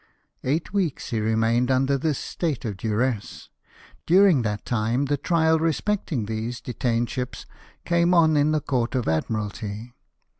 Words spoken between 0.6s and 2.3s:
weeks he remained under this